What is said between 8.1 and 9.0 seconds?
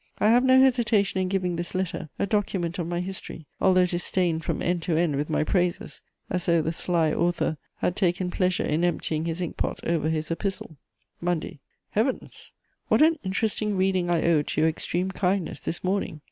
pleasure in